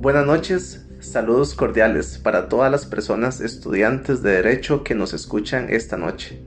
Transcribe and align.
Buenas 0.00 0.26
noches, 0.26 0.86
saludos 1.00 1.56
cordiales 1.56 2.18
para 2.18 2.48
todas 2.48 2.70
las 2.70 2.86
personas 2.86 3.40
estudiantes 3.40 4.22
de 4.22 4.30
Derecho 4.30 4.84
que 4.84 4.94
nos 4.94 5.12
escuchan 5.12 5.66
esta 5.70 5.96
noche, 5.96 6.40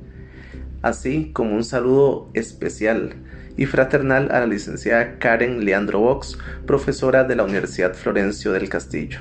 así 0.82 1.34
como 1.34 1.54
un 1.54 1.66
saludo 1.66 2.30
especial 2.34 3.14
y 3.58 3.66
fraternal 3.66 4.32
a 4.32 4.40
la 4.40 4.48
licenciada 4.48 5.20
Karen 5.20 5.66
Leandro 5.66 6.00
Vox, 6.00 6.38
profesora 6.66 7.26
de 7.26 7.36
la 7.36 7.44
Universidad 7.44 7.94
Florencio 7.94 8.54
del 8.54 8.70
Castillo. 8.70 9.20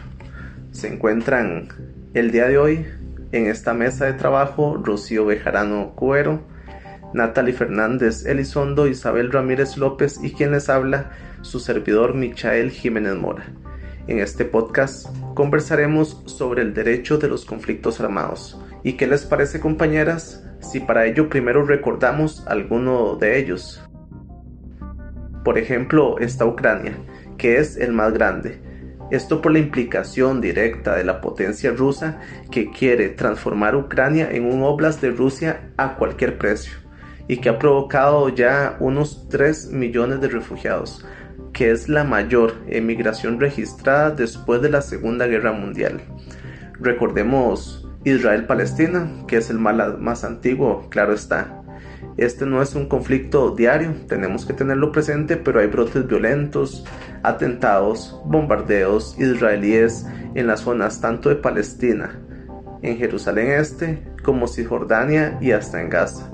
Se 0.71 0.87
encuentran 0.87 1.67
el 2.15 2.31
día 2.31 2.47
de 2.47 2.57
hoy 2.57 2.87
en 3.33 3.49
esta 3.49 3.75
mesa 3.75 4.05
de 4.05 4.13
trabajo 4.13 4.77
Rocío 4.81 5.27
Bejarano 5.27 5.97
Cuero, 5.97 6.47
Natalie 7.15 7.53
Fernández 7.53 8.25
Elizondo, 8.27 8.87
Isabel 8.87 9.33
Ramírez 9.33 9.77
López 9.77 10.21
y 10.23 10.31
quien 10.31 10.53
les 10.53 10.69
habla, 10.69 11.11
su 11.43 11.59
servidor 11.59 12.15
Michael 12.15 12.71
Jiménez 12.71 13.17
Mora. 13.17 13.45
En 14.11 14.19
este 14.19 14.45
podcast 14.45 15.07
conversaremos 15.35 16.21
sobre 16.27 16.63
el 16.63 16.75
derecho 16.75 17.19
de 17.19 17.29
los 17.29 17.45
conflictos 17.45 18.01
armados. 18.01 18.61
¿Y 18.83 18.95
qué 18.95 19.07
les 19.07 19.25
parece 19.25 19.61
compañeras 19.61 20.45
si 20.59 20.81
para 20.81 21.07
ello 21.07 21.29
primero 21.29 21.65
recordamos 21.65 22.45
alguno 22.49 23.15
de 23.15 23.39
ellos? 23.39 23.81
Por 25.45 25.59
ejemplo, 25.59 26.19
está 26.19 26.45
Ucrania, 26.45 26.99
que 27.39 27.59
es 27.59 27.77
el 27.77 27.93
más 27.93 28.13
grande. 28.13 28.61
Esto 29.13 29.41
por 29.41 29.53
la 29.53 29.61
implicación 29.61 30.41
directa 30.41 30.97
de 30.97 31.05
la 31.05 31.21
potencia 31.21 31.71
rusa 31.71 32.19
que 32.51 32.69
quiere 32.73 33.11
transformar 33.11 33.77
Ucrania 33.77 34.29
en 34.33 34.45
un 34.45 34.65
oblast 34.65 35.01
de 35.01 35.13
Rusia 35.13 35.71
a 35.77 35.95
cualquier 35.95 36.37
precio 36.37 36.73
y 37.29 37.37
que 37.37 37.49
ha 37.49 37.61
provocado 37.61 38.29
ya 38.29 38.77
unos 38.81 39.29
3 39.29 39.71
millones 39.71 40.21
de 40.21 40.27
refugiados, 40.27 41.07
que 41.61 41.71
es 41.71 41.91
la 41.91 42.05
mayor 42.05 42.55
emigración 42.69 43.39
registrada 43.39 44.13
después 44.13 44.63
de 44.63 44.71
la 44.71 44.81
Segunda 44.81 45.27
Guerra 45.27 45.53
Mundial. 45.53 46.01
Recordemos 46.81 47.87
Israel-Palestina, 48.03 49.27
que 49.29 49.37
es 49.37 49.51
el 49.51 49.59
más 49.59 50.25
antiguo, 50.25 50.89
claro 50.89 51.13
está, 51.13 51.63
este 52.17 52.47
no 52.47 52.63
es 52.63 52.75
un 52.75 52.89
conflicto 52.89 53.55
diario, 53.55 53.93
tenemos 54.09 54.47
que 54.47 54.55
tenerlo 54.55 54.91
presente, 54.91 55.37
pero 55.37 55.61
hay 55.61 55.67
brotes 55.67 56.07
violentos, 56.07 56.83
atentados, 57.23 58.19
bombardeos 58.25 59.15
israelíes 59.19 60.07
en 60.35 60.47
las 60.47 60.61
zonas 60.61 61.03
tanto 61.03 61.29
de 61.29 61.37
Palestina, 61.37 62.19
en 62.81 62.97
Jerusalén 62.97 63.51
Este, 63.51 64.03
como 64.25 64.49
Cisjordania 64.49 65.37
y 65.43 65.53
hasta 65.53 65.83
en 65.83 65.91
Gaza. 65.91 66.27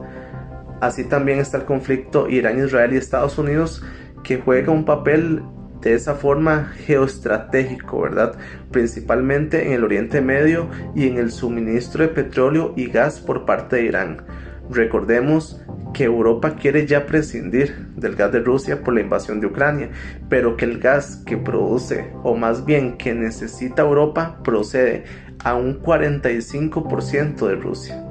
Así 0.81 1.03
también 1.03 1.41
está 1.41 1.57
el 1.57 1.65
conflicto 1.65 2.29
Irán-Israel 2.29 2.93
y 2.93 2.99
Estados 2.99 3.39
Unidos, 3.39 3.83
que 4.27 4.39
juega 4.39 4.73
un 4.73 4.85
papel 4.85 5.41
de 5.81 5.95
esa 5.95 6.17
forma 6.17 6.73
geoestratégico, 6.85 8.01
¿verdad? 8.01 8.35
Principalmente 8.73 9.67
en 9.69 9.75
el 9.75 9.85
Oriente 9.85 10.21
Medio 10.21 10.69
y 10.97 11.07
en 11.07 11.17
el 11.17 11.31
suministro 11.31 12.03
de 12.03 12.09
petróleo 12.09 12.75
y 12.77 12.87
gas 12.87 13.21
por 13.21 13.47
parte 13.47 13.77
de 13.77 13.85
Irán. 13.85 14.23
Recordemos 14.69 15.63
que 15.95 16.05
Europa 16.05 16.57
quiere 16.57 16.89
ya 16.89 17.07
prescindir 17.07 17.87
del 17.95 18.17
gas 18.17 18.33
de 18.33 18.41
Rusia 18.41 18.83
por 18.83 18.95
la 18.95 19.01
invasión 19.01 19.39
de 19.39 19.47
Ucrania, 19.47 19.91
pero 20.29 20.57
que 20.57 20.65
el 20.65 20.81
gas 20.81 21.23
que 21.25 21.37
produce, 21.37 22.11
o 22.25 22.35
más 22.35 22.67
bien 22.67 22.99
que 22.99 23.15
necesita 23.15 23.83
Europa, 23.83 24.41
procede 24.43 25.05
a 25.45 25.55
un 25.55 25.81
45% 25.81 27.47
de 27.47 27.55
Rusia. 27.55 28.03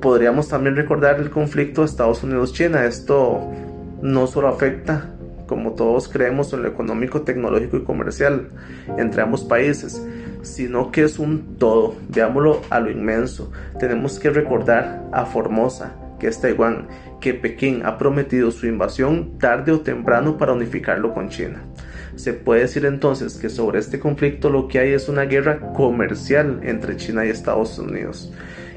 Podríamos 0.00 0.48
también 0.48 0.74
recordar 0.74 1.20
el 1.20 1.28
conflicto 1.28 1.84
Estados 1.84 2.24
Unidos-China. 2.24 2.86
Esto 2.86 3.52
no 4.02 4.26
solo 4.26 4.48
afecta, 4.48 5.10
como 5.46 5.72
todos 5.72 6.08
creemos, 6.08 6.52
en 6.52 6.62
lo 6.62 6.68
económico, 6.68 7.22
tecnológico 7.22 7.76
y 7.76 7.84
comercial 7.84 8.48
entre 8.98 9.22
ambos 9.22 9.44
países, 9.44 10.04
sino 10.42 10.90
que 10.90 11.04
es 11.04 11.18
un 11.18 11.56
todo. 11.58 11.94
Veámoslo 12.08 12.60
a 12.70 12.80
lo 12.80 12.90
inmenso. 12.90 13.52
Tenemos 13.78 14.18
que 14.18 14.30
recordar 14.30 15.04
a 15.12 15.24
Formosa, 15.24 15.94
que 16.18 16.28
es 16.28 16.40
Taiwán, 16.40 16.88
que 17.20 17.34
Pekín 17.34 17.84
ha 17.84 17.98
prometido 17.98 18.50
su 18.50 18.66
invasión 18.66 19.38
tarde 19.38 19.72
o 19.72 19.80
temprano 19.80 20.36
para 20.36 20.52
unificarlo 20.52 21.14
con 21.14 21.28
China. 21.28 21.62
Se 22.16 22.32
puede 22.34 22.62
decir 22.62 22.84
entonces 22.84 23.36
que 23.38 23.48
sobre 23.48 23.78
este 23.78 23.98
conflicto 23.98 24.50
lo 24.50 24.68
que 24.68 24.78
hay 24.78 24.92
es 24.92 25.08
una 25.08 25.24
guerra 25.24 25.72
comercial 25.72 26.60
entre 26.62 26.96
China 26.96 27.24
y 27.24 27.30
Estados 27.30 27.78
Unidos. 27.78 28.32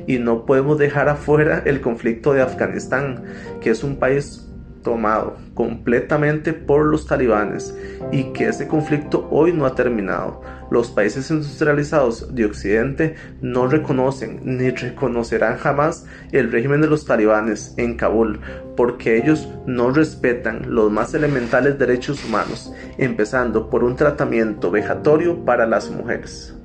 Y 0.08 0.20
no 0.20 0.46
podemos 0.46 0.78
dejar 0.78 1.10
afuera 1.10 1.64
el 1.66 1.82
conflicto 1.82 2.34
de 2.34 2.42
Afganistán, 2.42 3.24
que 3.62 3.72
es 3.72 3.84
un 3.84 3.98
país 3.98 4.45
tomado 4.86 5.36
completamente 5.54 6.54
por 6.54 6.86
los 6.86 7.08
talibanes 7.08 7.76
y 8.14 8.32
que 8.32 8.48
ese 8.48 8.70
conflicto 8.70 9.28
hoy 9.32 9.52
no 9.52 9.66
ha 9.66 9.76
terminado. 9.76 10.42
Los 10.72 10.90
países 10.90 11.30
industrializados 11.30 12.34
de 12.34 12.46
Occidente 12.46 13.16
no 13.42 13.68
reconocen 13.68 14.40
ni 14.44 14.70
reconocerán 14.70 15.58
jamás 15.58 16.06
el 16.32 16.52
régimen 16.52 16.80
de 16.82 16.88
los 16.88 17.06
talibanes 17.06 17.74
en 17.78 17.98
Kabul 17.98 18.40
porque 18.78 19.18
ellos 19.18 19.50
no 19.66 19.92
respetan 19.92 20.74
los 20.74 20.92
más 20.92 21.14
elementales 21.14 21.78
derechos 21.78 22.24
humanos, 22.24 22.72
empezando 22.98 23.70
por 23.70 23.84
un 23.84 23.96
tratamiento 23.96 24.72
vejatorio 24.72 25.44
para 25.44 25.66
las 25.66 25.90
mujeres. 25.90 26.56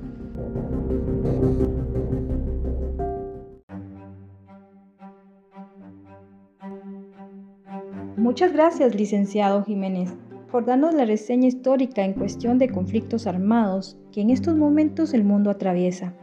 Muchas 8.31 8.53
gracias, 8.53 8.95
licenciado 8.95 9.61
Jiménez, 9.65 10.13
por 10.49 10.63
darnos 10.63 10.93
la 10.93 11.03
reseña 11.03 11.49
histórica 11.49 12.05
en 12.05 12.13
cuestión 12.13 12.59
de 12.59 12.69
conflictos 12.69 13.27
armados 13.27 13.97
que 14.13 14.21
en 14.21 14.29
estos 14.29 14.55
momentos 14.55 15.13
el 15.13 15.25
mundo 15.25 15.49
atraviesa, 15.49 16.13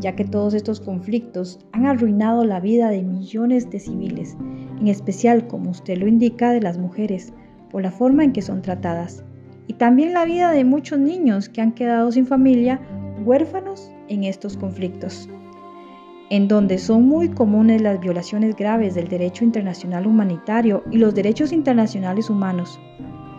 ya 0.00 0.16
que 0.16 0.24
todos 0.24 0.54
estos 0.54 0.80
conflictos 0.80 1.58
han 1.72 1.84
arruinado 1.84 2.46
la 2.46 2.58
vida 2.58 2.88
de 2.88 3.02
millones 3.02 3.68
de 3.68 3.80
civiles, 3.80 4.34
en 4.80 4.88
especial, 4.88 5.46
como 5.46 5.72
usted 5.72 5.98
lo 5.98 6.08
indica, 6.08 6.52
de 6.52 6.62
las 6.62 6.78
mujeres, 6.78 7.34
por 7.70 7.82
la 7.82 7.90
forma 7.90 8.24
en 8.24 8.32
que 8.32 8.40
son 8.40 8.62
tratadas, 8.62 9.22
y 9.66 9.74
también 9.74 10.14
la 10.14 10.24
vida 10.24 10.52
de 10.52 10.64
muchos 10.64 10.98
niños 11.00 11.50
que 11.50 11.60
han 11.60 11.72
quedado 11.72 12.10
sin 12.12 12.24
familia, 12.24 12.80
huérfanos 13.26 13.90
en 14.08 14.24
estos 14.24 14.56
conflictos 14.56 15.28
en 16.32 16.48
donde 16.48 16.78
son 16.78 17.06
muy 17.06 17.28
comunes 17.28 17.82
las 17.82 18.00
violaciones 18.00 18.56
graves 18.56 18.94
del 18.94 19.06
derecho 19.06 19.44
internacional 19.44 20.06
humanitario 20.06 20.82
y 20.90 20.96
los 20.96 21.14
derechos 21.14 21.52
internacionales 21.52 22.30
humanos, 22.30 22.80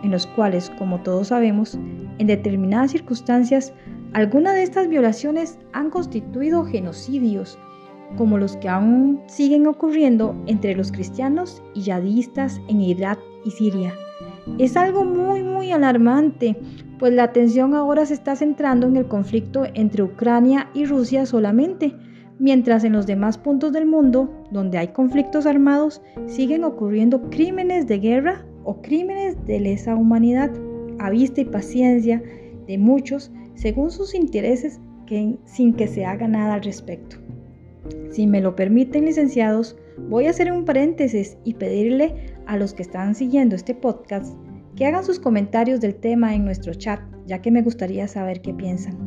en 0.04 0.12
los 0.12 0.28
cuales, 0.28 0.70
como 0.78 1.00
todos 1.00 1.26
sabemos, 1.26 1.76
en 2.18 2.28
determinadas 2.28 2.92
circunstancias, 2.92 3.72
algunas 4.12 4.54
de 4.54 4.62
estas 4.62 4.86
violaciones 4.86 5.58
han 5.72 5.90
constituido 5.90 6.64
genocidios, 6.64 7.58
como 8.16 8.38
los 8.38 8.56
que 8.58 8.68
aún 8.68 9.20
siguen 9.26 9.66
ocurriendo 9.66 10.40
entre 10.46 10.76
los 10.76 10.92
cristianos 10.92 11.64
y 11.74 11.80
yadistas 11.80 12.60
en 12.68 12.80
Irak 12.80 13.18
y 13.44 13.50
Siria. 13.50 13.92
Es 14.60 14.76
algo 14.76 15.04
muy 15.04 15.42
muy 15.42 15.72
alarmante, 15.72 16.56
pues 17.00 17.12
la 17.12 17.24
atención 17.24 17.74
ahora 17.74 18.06
se 18.06 18.14
está 18.14 18.36
centrando 18.36 18.86
en 18.86 18.94
el 18.94 19.08
conflicto 19.08 19.64
entre 19.74 20.04
Ucrania 20.04 20.70
y 20.74 20.84
Rusia 20.84 21.26
solamente, 21.26 21.92
mientras 22.44 22.84
en 22.84 22.92
los 22.92 23.06
demás 23.06 23.38
puntos 23.38 23.72
del 23.72 23.86
mundo, 23.86 24.30
donde 24.50 24.76
hay 24.76 24.88
conflictos 24.88 25.46
armados, 25.46 26.02
siguen 26.26 26.62
ocurriendo 26.64 27.30
crímenes 27.30 27.86
de 27.86 27.98
guerra 27.98 28.44
o 28.64 28.82
crímenes 28.82 29.42
de 29.46 29.60
lesa 29.60 29.96
humanidad, 29.96 30.50
a 30.98 31.08
vista 31.08 31.40
y 31.40 31.46
paciencia 31.46 32.22
de 32.66 32.76
muchos, 32.76 33.32
según 33.54 33.90
sus 33.90 34.14
intereses, 34.14 34.78
sin 35.46 35.72
que 35.72 35.86
se 35.86 36.04
haga 36.04 36.28
nada 36.28 36.54
al 36.54 36.62
respecto. 36.62 37.16
Si 38.10 38.26
me 38.26 38.42
lo 38.42 38.54
permiten, 38.54 39.06
licenciados, 39.06 39.78
voy 40.10 40.26
a 40.26 40.30
hacer 40.30 40.52
un 40.52 40.66
paréntesis 40.66 41.38
y 41.44 41.54
pedirle 41.54 42.34
a 42.44 42.58
los 42.58 42.74
que 42.74 42.82
están 42.82 43.14
siguiendo 43.14 43.56
este 43.56 43.74
podcast 43.74 44.36
que 44.76 44.84
hagan 44.84 45.04
sus 45.04 45.18
comentarios 45.18 45.80
del 45.80 45.94
tema 45.94 46.34
en 46.34 46.44
nuestro 46.44 46.74
chat, 46.74 47.00
ya 47.24 47.40
que 47.40 47.50
me 47.50 47.62
gustaría 47.62 48.06
saber 48.06 48.42
qué 48.42 48.52
piensan. 48.52 48.98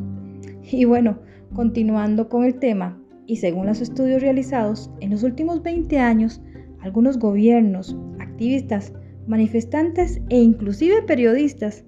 Y 0.64 0.86
bueno, 0.86 1.20
continuando 1.54 2.30
con 2.30 2.44
el 2.44 2.56
tema, 2.56 3.00
y 3.28 3.36
según 3.36 3.68
los 3.68 3.82
estudios 3.82 4.22
realizados, 4.22 4.90
en 5.02 5.12
los 5.12 5.22
últimos 5.22 5.62
20 5.62 6.00
años, 6.00 6.42
algunos 6.82 7.20
gobiernos, 7.20 7.96
activistas, 8.20 8.94
manifestantes 9.28 10.22
e 10.30 10.38
inclusive 10.38 11.02
periodistas 11.04 11.84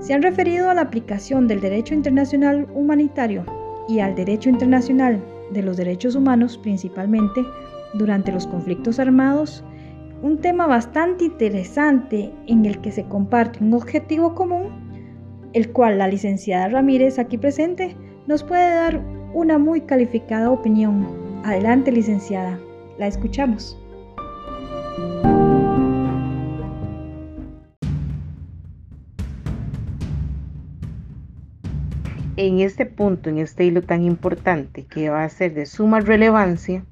se 0.00 0.14
han 0.14 0.22
referido 0.22 0.68
a 0.68 0.74
la 0.74 0.82
aplicación 0.82 1.46
del 1.46 1.60
derecho 1.60 1.94
internacional 1.94 2.66
humanitario 2.74 3.44
y 3.88 4.00
al 4.00 4.14
derecho 4.14 4.48
internacional 4.48 5.22
de 5.52 5.62
los 5.62 5.76
derechos 5.76 6.16
humanos 6.16 6.58
principalmente 6.58 7.44
durante 7.94 8.32
los 8.32 8.46
conflictos 8.46 8.98
armados, 8.98 9.64
un 10.22 10.38
tema 10.38 10.66
bastante 10.66 11.24
interesante 11.24 12.32
en 12.46 12.66
el 12.66 12.80
que 12.80 12.92
se 12.92 13.04
comparte 13.04 13.62
un 13.62 13.74
objetivo 13.74 14.34
común, 14.34 14.68
el 15.52 15.70
cual 15.72 15.98
la 15.98 16.08
licenciada 16.08 16.68
Ramírez 16.68 17.18
aquí 17.18 17.38
presente 17.38 17.96
nos 18.26 18.42
puede 18.42 18.74
dar 18.74 19.19
una 19.32 19.58
muy 19.58 19.82
calificada 19.82 20.50
opinión. 20.50 21.06
Adelante, 21.44 21.92
licenciada. 21.92 22.58
La 22.98 23.06
escuchamos. 23.06 23.76
en 32.36 32.60
este 32.60 32.86
punto, 32.86 33.28
en 33.28 33.36
este 33.36 33.66
hilo 33.66 33.82
tan 33.82 34.02
importante 34.02 34.86
que 34.86 35.10
va 35.10 35.24
a 35.24 35.28
ser 35.28 35.52
de 35.52 35.66
suma 35.66 36.00
relevancia, 36.00 36.86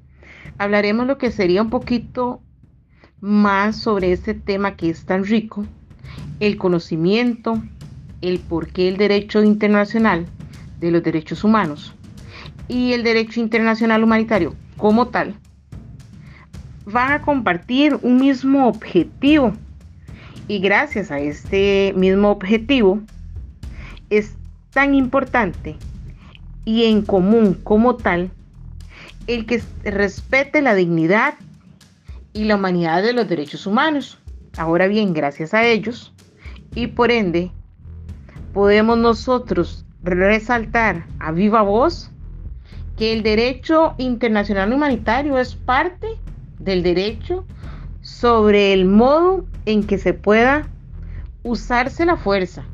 hablaremos 0.59 1.07
lo 1.07 1.17
que 1.17 1.31
sería 1.31 1.63
un 1.63 1.71
poquito 1.71 2.43
más 3.21 3.77
sobre 3.77 4.13
este 4.13 4.35
tema 4.35 4.77
que 4.77 4.91
es 4.91 5.07
tan 5.07 5.25
rico, 5.25 5.65
el 6.39 6.59
conocimiento, 6.59 7.63
el 8.21 8.41
por 8.41 8.69
qué 8.69 8.89
el 8.89 8.99
derecho 8.99 9.43
internacional 9.43 10.27
de 10.81 10.91
los 10.91 11.03
derechos 11.03 11.43
humanos 11.45 11.98
y 12.69 12.93
el 12.93 13.03
derecho 13.03 13.41
internacional 13.41 14.05
humanitario 14.05 14.55
como 14.77 15.09
tal 15.09 15.35
van 16.85 17.13
a 17.13 17.23
compartir 17.23 17.99
un 18.03 18.19
mismo 18.19 18.69
objetivo 18.69 19.53
y 20.47 20.61
gracias 20.61 21.11
a 21.11 21.19
este 21.19 21.93
mismo 21.97 22.31
objetivo 22.31 23.01
es 24.11 24.35
tan 24.71 24.95
importante 24.95 25.77
y 26.65 26.85
en 26.85 27.03
común 27.03 27.55
como 27.63 27.97
tal 27.97 28.31
el 29.27 29.45
que 29.45 29.63
respete 29.85 30.63
la 30.63 30.75
dignidad 30.75 31.35
y 32.33 32.45
la 32.45 32.57
humanidad 32.57 33.03
de 33.03 33.13
los 33.13 33.29
derechos 33.29 33.67
humanos. 33.67 34.19
Ahora 34.57 34.87
bien, 34.87 35.13
gracias 35.13 35.53
a 35.53 35.65
ellos 35.65 36.13
y 36.75 36.87
por 36.89 37.11
ende 37.11 37.51
podemos 38.55 38.97
nosotros 38.99 39.85
resaltar 40.03 41.07
a 41.19 41.33
viva 41.33 41.63
voz 41.63 42.11
que 42.99 43.13
el 43.13 43.23
derecho 43.23 43.95
internacional 43.97 44.73
humanitario 44.73 45.39
es 45.39 45.55
parte 45.55 46.09
del 46.59 46.83
derecho 46.83 47.47
sobre 48.01 48.73
el 48.73 48.87
modo 48.87 49.47
en 49.67 49.85
que 49.85 49.99
se 49.99 50.15
pueda 50.15 50.69
usarse 51.45 52.05
la 52.05 52.17
fuerza. 52.17 52.65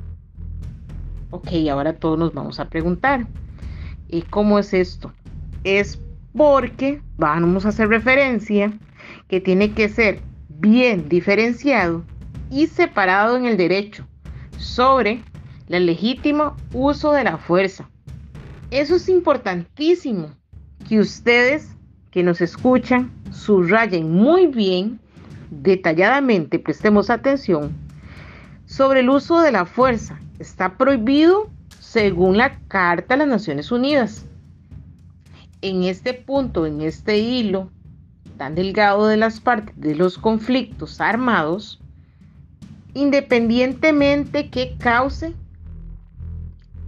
Ok, 1.30 1.48
ahora 1.70 1.92
todos 1.92 2.18
nos 2.18 2.32
vamos 2.32 2.58
a 2.58 2.70
preguntar, 2.70 3.26
¿y 4.08 4.22
cómo 4.22 4.58
es 4.58 4.72
esto? 4.72 5.12
Es 5.62 6.00
porque 6.34 7.02
vamos 7.18 7.66
a 7.66 7.68
hacer 7.68 7.88
referencia 7.88 8.72
que 9.28 9.40
tiene 9.40 9.72
que 9.72 9.90
ser 9.90 10.20
bien 10.48 11.08
diferenciado 11.08 12.02
y 12.50 12.66
separado 12.68 13.36
en 13.36 13.44
el 13.44 13.58
derecho 13.58 14.06
sobre 14.56 15.22
el 15.68 15.84
legítimo 15.84 16.56
uso 16.72 17.12
de 17.12 17.24
la 17.24 17.36
fuerza. 17.36 17.90
Eso 18.70 18.96
es 18.96 19.08
importantísimo 19.08 20.30
que 20.88 21.00
ustedes 21.00 21.74
que 22.10 22.22
nos 22.22 22.40
escuchan 22.40 23.10
subrayen 23.32 24.10
muy 24.10 24.46
bien, 24.46 25.00
detalladamente, 25.50 26.58
prestemos 26.58 27.10
atención, 27.10 27.72
sobre 28.66 29.00
el 29.00 29.10
uso 29.10 29.40
de 29.40 29.52
la 29.52 29.66
fuerza. 29.66 30.20
Está 30.38 30.76
prohibido 30.76 31.48
según 31.80 32.38
la 32.38 32.58
Carta 32.68 33.14
de 33.14 33.18
las 33.18 33.28
Naciones 33.28 33.70
Unidas. 33.72 34.26
En 35.60 35.84
este 35.84 36.14
punto, 36.14 36.66
en 36.66 36.80
este 36.82 37.18
hilo 37.18 37.70
tan 38.36 38.54
delgado 38.54 39.06
de 39.06 39.16
las 39.16 39.40
partes 39.40 39.78
de 39.78 39.94
los 39.94 40.18
conflictos 40.18 41.00
armados, 41.00 41.80
independientemente 42.94 44.50
que 44.50 44.76
cause 44.78 45.34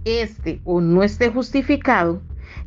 este 0.07 0.61
o 0.63 0.81
no 0.81 1.03
esté 1.03 1.29
justificado, 1.29 2.21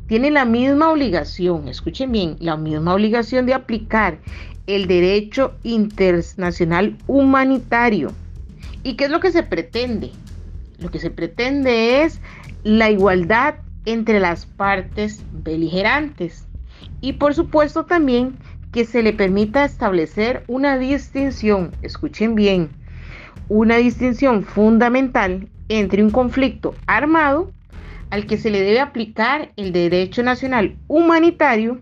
tiene 0.07 0.31
la 0.31 0.45
misma 0.45 0.91
obligación, 0.91 1.67
escuchen 1.67 2.11
bien, 2.11 2.35
la 2.39 2.57
misma 2.57 2.93
obligación 2.93 3.45
de 3.45 3.53
aplicar 3.53 4.19
el 4.67 4.87
derecho 4.87 5.53
internacional 5.63 6.97
humanitario. 7.07 8.11
¿Y 8.83 8.95
qué 8.95 9.05
es 9.05 9.11
lo 9.11 9.19
que 9.19 9.31
se 9.31 9.43
pretende? 9.43 10.11
Lo 10.79 10.89
que 10.91 10.99
se 10.99 11.11
pretende 11.11 12.03
es 12.03 12.19
la 12.63 12.89
igualdad 12.89 13.55
entre 13.85 14.19
las 14.19 14.45
partes 14.45 15.23
beligerantes 15.31 16.45
y 16.99 17.13
por 17.13 17.33
supuesto 17.33 17.85
también 17.85 18.37
que 18.71 18.85
se 18.85 19.03
le 19.03 19.13
permita 19.13 19.65
establecer 19.65 20.43
una 20.47 20.77
distinción, 20.77 21.71
escuchen 21.81 22.35
bien, 22.35 22.69
una 23.49 23.77
distinción 23.77 24.43
fundamental 24.43 25.49
entre 25.79 26.03
un 26.03 26.11
conflicto 26.11 26.75
armado 26.85 27.51
al 28.09 28.25
que 28.25 28.37
se 28.37 28.51
le 28.51 28.61
debe 28.61 28.81
aplicar 28.81 29.51
el 29.55 29.71
derecho 29.71 30.21
nacional 30.21 30.75
humanitario 30.87 31.79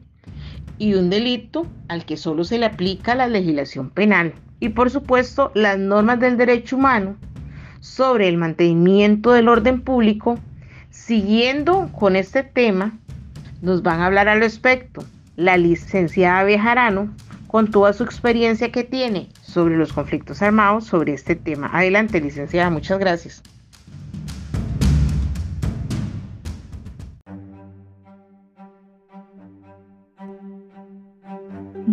y 0.78 0.94
un 0.94 1.10
delito 1.10 1.66
al 1.88 2.06
que 2.06 2.16
solo 2.16 2.44
se 2.44 2.60
le 2.60 2.68
aplica 2.68 3.16
la 3.16 3.28
legislación 3.28 3.90
penal. 3.90 4.34
Y 4.60 4.70
por 4.70 4.92
supuesto 4.92 5.52
las 5.56 5.78
normas 5.78 6.20
del 6.20 6.38
derecho 6.38 6.76
humano 6.76 7.18
sobre 7.80 8.28
el 8.28 8.38
mantenimiento 8.38 9.32
del 9.32 9.48
orden 9.48 9.82
público, 9.82 10.38
siguiendo 10.92 11.90
con 11.92 12.16
este 12.16 12.44
tema, 12.44 12.98
nos 13.62 13.82
van 13.82 14.02
a 14.02 14.06
hablar 14.06 14.30
al 14.30 14.40
respecto 14.40 15.04
la 15.36 15.58
licenciada 15.58 16.44
Bejarano 16.44 17.14
con 17.48 17.72
toda 17.72 17.94
su 17.94 18.04
experiencia 18.04 18.72
que 18.72 18.84
tiene 18.84 19.30
sobre 19.42 19.78
los 19.78 19.94
conflictos 19.94 20.42
armados 20.42 20.86
sobre 20.86 21.14
este 21.14 21.36
tema. 21.36 21.70
Adelante, 21.74 22.22
licenciada, 22.22 22.70
muchas 22.70 23.00
gracias. 23.00 23.42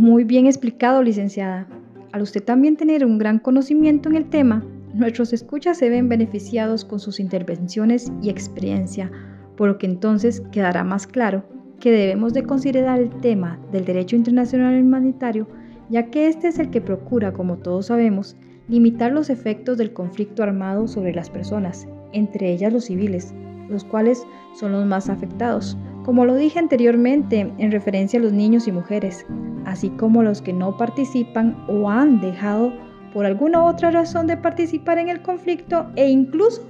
Muy 0.06 0.23
bien 0.23 0.47
explicado, 0.47 1.03
licenciada. 1.03 1.67
Al 2.12 2.23
usted 2.23 2.41
también 2.41 2.76
tener 2.76 3.05
un 3.05 3.19
gran 3.19 3.41
conocimiento 3.41 4.08
en 4.08 4.14
el 4.14 4.31
tema, 4.31 4.64
nuestros 4.94 5.32
escuchas 5.32 5.79
se 5.79 5.91
ven 5.91 6.08
beneficiados 6.08 6.85
con 6.85 7.00
sus 7.00 7.19
intervenciones 7.19 8.12
y 8.23 8.31
experiencia, 8.31 9.11
por 9.56 9.67
lo 9.67 9.79
que 9.79 9.87
entonces 9.87 10.44
quedará 10.53 10.85
más 10.85 11.08
claro 11.08 11.43
que 11.81 11.91
debemos 11.91 12.35
de 12.35 12.44
considerar 12.44 13.00
el 13.00 13.11
tema 13.20 13.58
del 13.73 13.85
derecho 13.85 14.14
internacional 14.14 14.81
humanitario, 14.81 15.49
ya 15.91 16.09
que 16.09 16.29
este 16.29 16.47
es 16.47 16.61
el 16.61 16.70
que 16.70 16.81
procura, 16.81 17.32
como 17.32 17.56
todos 17.56 17.87
sabemos, 17.87 18.37
limitar 18.69 19.11
los 19.11 19.29
efectos 19.29 19.76
del 19.76 19.93
conflicto 19.93 20.44
armado 20.44 20.87
sobre 20.87 21.14
las 21.14 21.31
personas, 21.31 21.88
entre 22.12 22.52
ellas 22.52 22.73
los 22.73 22.85
civiles, 22.85 23.35
los 23.69 23.82
cuales 23.82 24.25
son 24.55 24.70
los 24.70 24.87
más 24.87 25.09
afectados, 25.09 25.76
como 26.06 26.25
lo 26.25 26.37
dije 26.37 26.61
anteriormente 26.61 27.53
en 27.58 27.73
referencia 27.73 28.20
a 28.20 28.23
los 28.23 28.32
niños 28.32 28.69
y 28.69 28.73
mujeres, 28.73 29.26
así 29.64 29.91
como 29.91 30.23
los 30.23 30.41
que 30.41 30.53
no 30.53 30.76
participan 30.76 31.56
o 31.69 31.91
han 31.91 32.20
dejado 32.20 32.73
por 33.12 33.26
alguna 33.26 33.64
otra 33.64 33.91
razón 33.91 34.29
de 34.29 34.37
participar 34.37 34.99
en 34.99 35.08
el 35.08 35.20
conflicto 35.20 35.90
e 35.97 36.09
incluso 36.09 36.62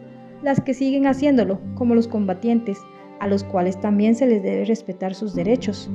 las 0.42 0.62
que 0.62 0.72
siguen 0.72 1.06
haciéndolo, 1.06 1.60
como 1.74 1.94
los 1.94 2.08
combatientes, 2.08 2.78
a 3.20 3.28
los 3.28 3.44
cuales 3.44 3.78
también 3.78 4.14
se 4.14 4.26
les 4.26 4.42
debe 4.42 4.64
respetar 4.64 5.14
sus 5.14 5.34
derechos. 5.34 5.90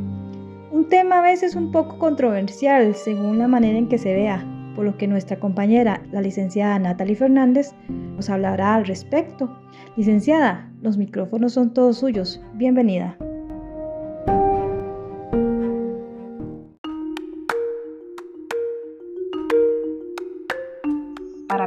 Un 0.72 0.88
tema 0.88 1.18
a 1.18 1.24
veces 1.24 1.56
un 1.56 1.72
poco 1.72 1.98
controversial 1.98 2.94
según 2.94 3.40
la 3.40 3.48
manera 3.48 3.80
en 3.80 3.90
que 3.90 3.98
se 3.98 4.14
vea, 4.14 4.46
por 4.76 4.86
lo 4.86 4.98
que 4.98 5.08
nuestra 5.08 5.40
compañera, 5.40 6.04
la 6.12 6.22
licenciada 6.22 6.78
Natalie 6.78 7.16
Fernández, 7.16 7.74
nos 8.16 8.30
hablará 8.30 8.76
al 8.76 8.86
respecto. 8.86 9.50
Licenciada, 9.98 10.72
los 10.84 10.98
micrófonos 10.98 11.54
son 11.54 11.74
todos 11.74 11.98
suyos. 11.98 12.40
Bienvenida. 12.54 13.18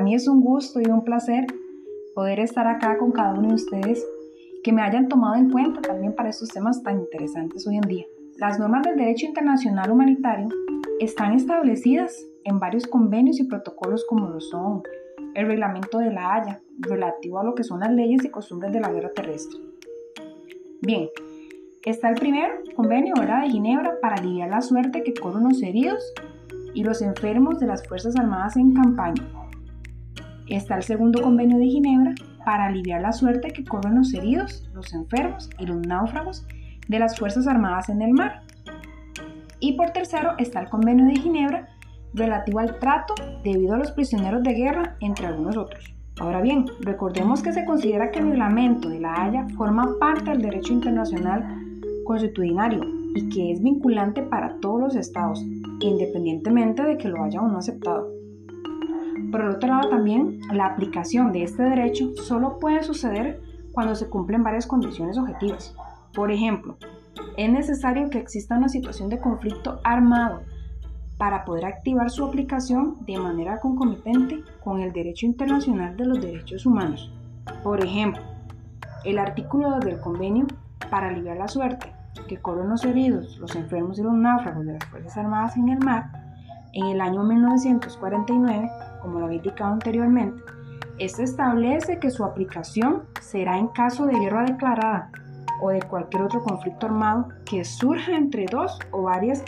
Mí 0.04 0.14
es 0.14 0.28
un 0.28 0.42
gusto 0.42 0.80
y 0.80 0.90
un 0.90 1.02
placer 1.02 1.46
poder 2.14 2.38
estar 2.38 2.66
acá 2.66 2.98
con 2.98 3.10
cada 3.10 3.32
uno 3.32 3.48
de 3.48 3.54
ustedes 3.54 4.06
que 4.62 4.70
me 4.70 4.82
hayan 4.82 5.08
tomado 5.08 5.36
en 5.36 5.50
cuenta 5.50 5.80
también 5.80 6.14
para 6.14 6.28
estos 6.28 6.50
temas 6.50 6.82
tan 6.82 7.00
interesantes 7.00 7.66
hoy 7.66 7.76
en 7.76 7.88
día. 7.88 8.04
Las 8.36 8.58
normas 8.58 8.82
del 8.82 8.96
derecho 8.96 9.26
internacional 9.26 9.90
humanitario 9.90 10.48
están 11.00 11.32
establecidas 11.32 12.14
en 12.44 12.60
varios 12.60 12.86
convenios 12.86 13.40
y 13.40 13.44
protocolos 13.44 14.04
como 14.06 14.28
lo 14.28 14.40
son 14.40 14.82
el 15.34 15.46
reglamento 15.46 15.98
de 15.98 16.12
la 16.12 16.34
Haya, 16.34 16.60
relativo 16.78 17.40
a 17.40 17.44
lo 17.44 17.54
que 17.54 17.64
son 17.64 17.80
las 17.80 17.90
leyes 17.90 18.24
y 18.24 18.28
costumbres 18.28 18.72
de 18.72 18.80
la 18.80 18.92
guerra 18.92 19.10
terrestre. 19.12 19.58
Bien, 20.82 21.08
está 21.82 22.10
el 22.10 22.16
primer 22.16 22.62
convenio 22.76 23.14
¿verdad? 23.18 23.42
de 23.42 23.50
Ginebra 23.50 23.94
para 24.02 24.16
aliviar 24.16 24.50
la 24.50 24.60
suerte 24.60 25.02
que 25.02 25.14
corren 25.14 25.44
los 25.44 25.62
heridos 25.62 26.04
y 26.74 26.84
los 26.84 27.00
enfermos 27.00 27.58
de 27.58 27.66
las 27.66 27.86
Fuerzas 27.88 28.16
Armadas 28.16 28.56
en 28.56 28.74
campaña, 28.74 29.22
Está 30.46 30.76
el 30.76 30.82
segundo 30.82 31.22
convenio 31.22 31.58
de 31.58 31.66
Ginebra 31.66 32.14
para 32.44 32.66
aliviar 32.66 33.00
la 33.00 33.12
suerte 33.12 33.52
que 33.52 33.64
corren 33.64 33.94
los 33.94 34.12
heridos, 34.12 34.68
los 34.74 34.92
enfermos 34.92 35.48
y 35.58 35.66
los 35.66 35.78
náufragos 35.86 36.46
de 36.88 36.98
las 36.98 37.18
Fuerzas 37.18 37.46
Armadas 37.46 37.88
en 37.88 38.02
el 38.02 38.12
mar. 38.12 38.42
Y 39.58 39.72
por 39.72 39.90
tercero 39.90 40.34
está 40.38 40.60
el 40.60 40.68
convenio 40.68 41.06
de 41.06 41.16
Ginebra 41.16 41.68
relativo 42.12 42.58
al 42.58 42.78
trato 42.78 43.14
debido 43.42 43.74
a 43.74 43.78
los 43.78 43.92
prisioneros 43.92 44.42
de 44.42 44.52
guerra, 44.52 44.96
entre 45.00 45.26
algunos 45.26 45.56
otros. 45.56 45.94
Ahora 46.20 46.40
bien, 46.42 46.66
recordemos 46.80 47.42
que 47.42 47.52
se 47.52 47.64
considera 47.64 48.10
que 48.10 48.20
el 48.20 48.28
reglamento 48.28 48.88
de 48.88 49.00
la 49.00 49.24
Haya 49.24 49.48
forma 49.56 49.96
parte 49.98 50.30
del 50.30 50.42
derecho 50.42 50.72
internacional 50.72 51.44
constitucionario 52.04 52.82
y 53.14 53.28
que 53.30 53.52
es 53.52 53.62
vinculante 53.62 54.22
para 54.22 54.56
todos 54.60 54.80
los 54.80 54.96
estados, 54.96 55.42
independientemente 55.80 56.82
de 56.82 56.98
que 56.98 57.08
lo 57.08 57.24
haya 57.24 57.40
o 57.40 57.48
no 57.48 57.58
aceptado. 57.58 58.13
Por 59.34 59.42
el 59.42 59.50
otro 59.50 59.68
lado 59.68 59.88
también, 59.88 60.42
la 60.52 60.66
aplicación 60.66 61.32
de 61.32 61.42
este 61.42 61.64
derecho 61.64 62.14
solo 62.14 62.60
puede 62.60 62.84
suceder 62.84 63.40
cuando 63.72 63.96
se 63.96 64.08
cumplen 64.08 64.44
varias 64.44 64.64
condiciones 64.64 65.18
objetivas. 65.18 65.74
Por 66.14 66.30
ejemplo, 66.30 66.76
es 67.36 67.50
necesario 67.50 68.10
que 68.10 68.18
exista 68.18 68.56
una 68.56 68.68
situación 68.68 69.08
de 69.08 69.18
conflicto 69.18 69.80
armado 69.82 70.42
para 71.18 71.44
poder 71.44 71.64
activar 71.64 72.10
su 72.10 72.24
aplicación 72.24 73.04
de 73.06 73.18
manera 73.18 73.58
concomitante 73.58 74.44
con 74.62 74.78
el 74.78 74.92
derecho 74.92 75.26
internacional 75.26 75.96
de 75.96 76.04
los 76.04 76.20
derechos 76.20 76.64
humanos. 76.64 77.12
Por 77.64 77.84
ejemplo, 77.84 78.22
el 79.04 79.18
artículo 79.18 79.80
del 79.80 79.98
convenio 79.98 80.46
para 80.92 81.08
aliviar 81.08 81.38
la 81.38 81.48
suerte 81.48 81.92
que 82.28 82.38
corren 82.40 82.68
los 82.68 82.84
heridos, 82.84 83.36
los 83.38 83.56
enfermos 83.56 83.98
y 83.98 84.04
los 84.04 84.14
náufragos 84.14 84.64
de 84.64 84.74
las 84.74 84.84
Fuerzas 84.84 85.16
Armadas 85.16 85.56
en 85.56 85.70
el 85.70 85.80
mar, 85.80 86.22
en 86.72 86.86
el 86.86 87.00
año 87.00 87.24
1949, 87.24 88.70
como 89.04 89.18
lo 89.18 89.26
había 89.26 89.36
indicado 89.36 89.74
anteriormente, 89.74 90.42
este 90.98 91.24
establece 91.24 91.98
que 91.98 92.10
su 92.10 92.24
aplicación 92.24 93.02
será 93.20 93.58
en 93.58 93.68
caso 93.68 94.06
de 94.06 94.18
guerra 94.18 94.44
declarada 94.44 95.10
o 95.60 95.68
de 95.68 95.82
cualquier 95.82 96.22
otro 96.22 96.42
conflicto 96.42 96.86
armado 96.86 97.28
que 97.44 97.64
surja 97.64 98.16
entre 98.16 98.46
dos 98.50 98.78
o 98.92 99.02
varias 99.02 99.44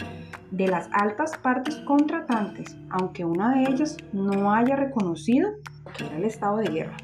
de 0.50 0.68
las 0.68 0.90
altas 0.92 1.32
partes 1.38 1.76
contratantes, 1.86 2.76
aunque 2.90 3.24
una 3.24 3.54
de 3.54 3.62
ellas 3.62 3.96
no 4.12 4.52
haya 4.52 4.76
reconocido 4.76 5.50
que 5.96 6.04
era 6.04 6.16
el 6.16 6.24
estado 6.24 6.58
de 6.58 6.68
guerra. 6.68 6.96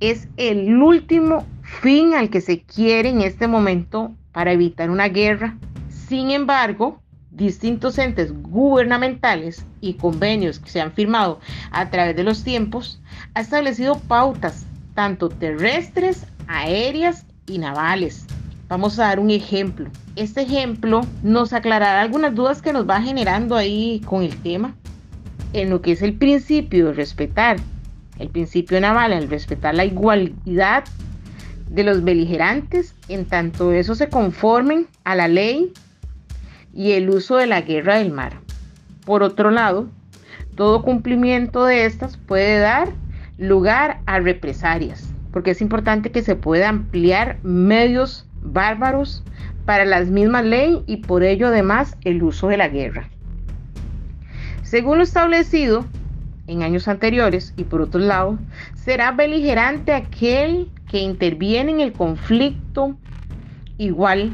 Es 0.00 0.28
el 0.36 0.82
último 0.82 1.44
fin 1.84 2.14
al 2.14 2.30
que 2.30 2.40
se 2.40 2.62
quiere 2.62 3.10
en 3.10 3.20
este 3.20 3.46
momento 3.46 4.10
para 4.32 4.52
evitar 4.52 4.88
una 4.88 5.08
guerra. 5.08 5.58
Sin 5.90 6.30
embargo, 6.30 7.02
distintos 7.30 7.98
entes 7.98 8.32
gubernamentales 8.32 9.66
y 9.82 9.92
convenios 9.92 10.58
que 10.58 10.70
se 10.70 10.80
han 10.80 10.92
firmado 10.92 11.40
a 11.72 11.90
través 11.90 12.16
de 12.16 12.24
los 12.24 12.42
tiempos 12.42 13.02
ha 13.34 13.42
establecido 13.42 13.98
pautas 13.98 14.64
tanto 14.94 15.28
terrestres, 15.28 16.26
aéreas 16.46 17.26
y 17.46 17.58
navales. 17.58 18.24
Vamos 18.66 18.98
a 18.98 19.08
dar 19.08 19.20
un 19.20 19.30
ejemplo. 19.30 19.90
Este 20.16 20.40
ejemplo 20.40 21.02
nos 21.22 21.52
aclarará 21.52 22.00
algunas 22.00 22.34
dudas 22.34 22.62
que 22.62 22.72
nos 22.72 22.88
va 22.88 23.02
generando 23.02 23.56
ahí 23.56 24.00
con 24.06 24.22
el 24.22 24.34
tema. 24.38 24.74
En 25.52 25.68
lo 25.68 25.82
que 25.82 25.92
es 25.92 26.00
el 26.00 26.14
principio 26.14 26.86
de 26.86 26.92
respetar 26.94 27.58
el 28.18 28.30
principio 28.30 28.80
naval, 28.80 29.12
el 29.12 29.28
respetar 29.28 29.74
la 29.74 29.84
igualdad 29.84 30.84
de 31.74 31.82
los 31.82 32.04
beligerantes, 32.04 32.94
en 33.08 33.24
tanto 33.24 33.72
eso 33.72 33.94
se 33.94 34.08
conformen 34.08 34.86
a 35.02 35.16
la 35.16 35.26
ley 35.26 35.72
y 36.72 36.92
el 36.92 37.10
uso 37.10 37.36
de 37.36 37.46
la 37.46 37.62
guerra 37.62 37.98
del 37.98 38.12
mar. 38.12 38.34
Por 39.04 39.22
otro 39.22 39.50
lado, 39.50 39.88
todo 40.54 40.82
cumplimiento 40.82 41.64
de 41.64 41.84
estas 41.84 42.16
puede 42.16 42.58
dar 42.58 42.88
lugar 43.38 44.00
a 44.06 44.20
represalias, 44.20 45.12
porque 45.32 45.50
es 45.50 45.60
importante 45.60 46.12
que 46.12 46.22
se 46.22 46.36
pueda 46.36 46.68
ampliar 46.68 47.38
medios 47.42 48.26
bárbaros 48.40 49.24
para 49.64 49.84
las 49.84 50.08
mismas 50.08 50.44
leyes 50.44 50.80
y 50.86 50.98
por 50.98 51.24
ello 51.24 51.48
además 51.48 51.96
el 52.04 52.22
uso 52.22 52.48
de 52.48 52.56
la 52.56 52.68
guerra. 52.68 53.08
Según 54.62 54.98
lo 54.98 55.04
establecido 55.04 55.84
en 56.46 56.62
años 56.62 56.86
anteriores 56.86 57.52
y 57.56 57.64
por 57.64 57.80
otro 57.80 58.00
lado, 58.00 58.38
será 58.74 59.10
beligerante 59.10 59.92
aquel 59.92 60.68
que 60.94 61.00
interviene 61.00 61.72
en 61.72 61.80
el 61.80 61.92
conflicto 61.92 62.96
igual 63.78 64.30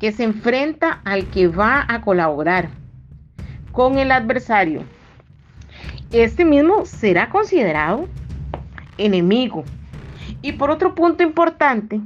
que 0.00 0.12
se 0.12 0.24
enfrenta 0.24 1.02
al 1.04 1.26
que 1.26 1.46
va 1.46 1.84
a 1.86 2.00
colaborar 2.00 2.70
con 3.70 3.98
el 3.98 4.10
adversario. 4.10 4.82
Este 6.10 6.46
mismo 6.46 6.86
será 6.86 7.28
considerado 7.28 8.08
enemigo. 8.96 9.62
Y 10.40 10.52
por 10.52 10.70
otro 10.70 10.94
punto 10.94 11.22
importante, 11.22 12.00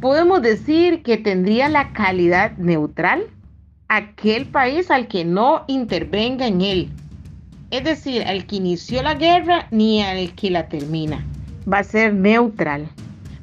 podemos 0.00 0.40
decir 0.40 1.02
que 1.02 1.16
tendría 1.16 1.68
la 1.68 1.92
calidad 1.92 2.56
neutral 2.56 3.24
aquel 3.88 4.46
país 4.46 4.92
al 4.92 5.08
que 5.08 5.24
no 5.24 5.64
intervenga 5.66 6.46
en 6.46 6.60
él. 6.60 6.88
Es 7.72 7.82
decir, 7.82 8.22
al 8.22 8.46
que 8.46 8.54
inició 8.54 9.02
la 9.02 9.14
guerra 9.14 9.66
ni 9.72 10.04
al 10.04 10.36
que 10.36 10.52
la 10.52 10.68
termina. 10.68 11.26
Va 11.66 11.78
a 11.78 11.82
ser 11.82 12.14
neutral. 12.14 12.88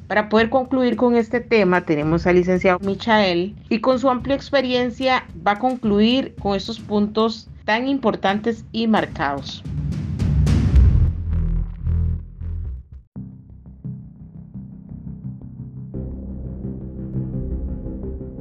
Para 0.06 0.28
poder 0.28 0.50
concluir 0.50 0.96
con 0.96 1.16
este 1.16 1.40
tema 1.40 1.84
tenemos 1.84 2.26
al 2.26 2.36
licenciado 2.36 2.78
Michael 2.80 3.54
y 3.68 3.80
con 3.80 3.98
su 3.98 4.10
amplia 4.10 4.36
experiencia 4.36 5.24
va 5.46 5.52
a 5.52 5.58
concluir 5.58 6.34
con 6.40 6.56
estos 6.56 6.80
puntos 6.80 7.48
tan 7.64 7.88
importantes 7.88 8.64
y 8.72 8.88
marcados. 8.88 9.62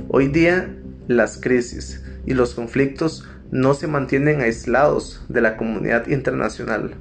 Hoy 0.10 0.28
día 0.28 0.76
las 1.08 1.40
crisis 1.40 2.04
y 2.26 2.34
los 2.34 2.54
conflictos 2.54 3.26
no 3.50 3.74
se 3.74 3.88
mantienen 3.88 4.42
aislados 4.42 5.24
de 5.30 5.42
la 5.42 5.56
comunidad 5.56 6.08
internacional 6.08 6.96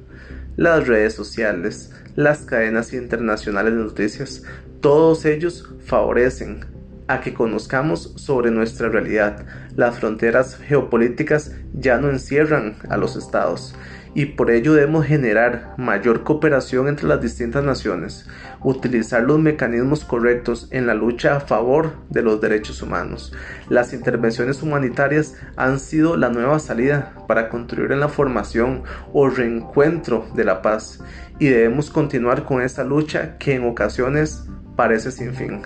las 0.55 0.87
redes 0.87 1.13
sociales, 1.13 1.93
las 2.15 2.39
cadenas 2.39 2.93
internacionales 2.93 3.73
de 3.73 3.79
noticias, 3.79 4.43
todos 4.81 5.25
ellos 5.25 5.69
favorecen 5.85 6.65
a 7.07 7.21
que 7.21 7.33
conozcamos 7.33 8.13
sobre 8.15 8.51
nuestra 8.51 8.89
realidad. 8.89 9.45
Las 9.75 9.99
fronteras 9.99 10.57
geopolíticas 10.57 11.51
ya 11.73 11.97
no 11.97 12.09
encierran 12.09 12.77
a 12.89 12.97
los 12.97 13.15
estados 13.15 13.75
y 14.13 14.25
por 14.25 14.51
ello 14.51 14.73
debemos 14.73 15.05
generar 15.05 15.73
mayor 15.77 16.23
cooperación 16.23 16.87
entre 16.87 17.07
las 17.07 17.21
distintas 17.21 17.63
naciones, 17.63 18.27
utilizar 18.61 19.23
los 19.23 19.39
mecanismos 19.39 20.03
correctos 20.03 20.67
en 20.71 20.85
la 20.85 20.93
lucha 20.93 21.37
a 21.37 21.39
favor 21.39 21.93
de 22.09 22.21
los 22.21 22.41
derechos 22.41 22.81
humanos. 22.81 23.33
Las 23.69 23.93
intervenciones 23.93 24.61
humanitarias 24.61 25.35
han 25.55 25.79
sido 25.79 26.17
la 26.17 26.29
nueva 26.29 26.59
salida 26.59 27.13
para 27.27 27.47
contribuir 27.47 27.93
en 27.93 28.01
la 28.01 28.09
formación 28.09 28.83
o 29.13 29.29
reencuentro 29.29 30.27
de 30.35 30.43
la 30.43 30.61
paz 30.61 30.99
y 31.39 31.47
debemos 31.47 31.89
continuar 31.89 32.43
con 32.43 32.61
esta 32.61 32.83
lucha 32.83 33.37
que 33.37 33.55
en 33.55 33.65
ocasiones 33.65 34.43
parece 34.75 35.11
sin 35.11 35.33
fin. 35.33 35.61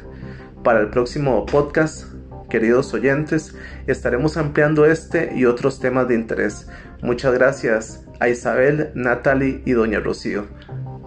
Para 0.64 0.82
el 0.82 0.90
próximo 0.90 1.46
podcast 1.46 2.06
queridos 2.50 2.94
oyentes, 2.94 3.56
estaremos 3.88 4.38
ampliando 4.38 4.86
este 4.86 5.36
y 5.36 5.46
otros 5.46 5.80
temas 5.80 6.08
de 6.08 6.16
interés. 6.16 6.70
Muchas 7.02 7.34
gracias 7.34 8.05
a 8.20 8.30
Isabel, 8.30 8.92
Natalie 8.96 9.62
y 9.66 9.72
Doña 9.72 10.00
Rocío. 10.00 10.46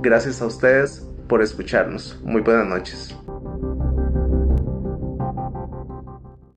Gracias 0.00 0.40
a 0.42 0.46
ustedes 0.46 1.06
por 1.28 1.42
escucharnos. 1.42 2.18
Muy 2.22 2.40
buenas 2.40 2.66
noches. 2.66 3.14